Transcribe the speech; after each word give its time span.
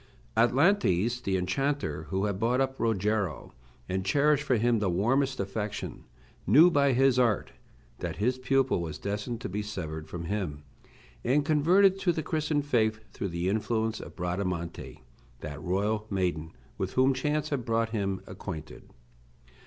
Atlantes, 0.35 1.21
the 1.21 1.37
enchanter, 1.37 2.07
who 2.09 2.25
had 2.25 2.39
brought 2.39 2.59
up 2.59 2.79
Rogero, 2.79 3.53
and 3.87 4.03
cherished 4.03 4.41
for 4.41 4.55
him 4.57 4.79
the 4.79 4.89
warmest 4.89 5.39
affection, 5.39 6.05
knew 6.47 6.71
by 6.71 6.93
his 6.93 7.19
art 7.19 7.51
that 7.99 8.15
his 8.15 8.39
pupil 8.39 8.81
was 8.81 8.97
destined 8.97 9.39
to 9.41 9.47
be 9.47 9.61
severed 9.61 10.07
from 10.09 10.23
him, 10.25 10.63
and 11.23 11.45
converted 11.45 11.99
to 11.99 12.11
the 12.11 12.23
Christian 12.23 12.63
faith 12.63 12.99
through 13.13 13.29
the 13.29 13.47
influence 13.47 13.99
of 13.99 14.15
Bradamante, 14.15 15.03
that 15.41 15.61
royal 15.61 16.07
maiden 16.09 16.53
with 16.79 16.93
whom 16.93 17.13
chance 17.13 17.49
had 17.49 17.63
brought 17.63 17.89
him 17.91 18.21
acquainted. 18.25 18.89